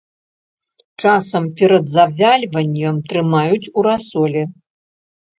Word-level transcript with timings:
Часам 1.01 1.43
перад 1.59 1.85
завяльваннем 1.97 2.95
трымаюць 3.11 3.71
у 3.77 3.85
расоле. 3.89 4.43